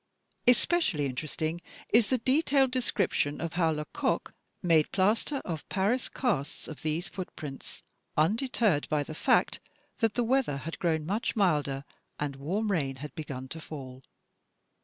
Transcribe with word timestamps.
Especially 0.47 1.05
interesting 1.05 1.61
is 1.89 2.07
the 2.07 2.17
detailed 2.17 2.71
description 2.71 3.39
of 3.39 3.53
how 3.53 3.69
Lecoq 3.71 4.33
made 4.63 4.91
plaster 4.91 5.43
of 5.45 5.69
Paris 5.69 6.09
casts 6.09 6.67
of 6.67 6.81
these 6.81 7.07
footprints, 7.07 7.83
un 8.17 8.35
deterred 8.35 8.89
by 8.89 9.03
the 9.03 9.13
fact 9.13 9.59
that 9.99 10.15
the 10.15 10.23
weather 10.23 10.57
had 10.57 10.79
grown 10.79 11.05
much 11.05 11.35
milder 11.35 11.83
and 12.19 12.33
a 12.33 12.39
warm 12.39 12.71
rain 12.71 12.95
had 12.95 13.13
begun 13.13 13.47
to 13.49 13.61
fall. 13.61 14.01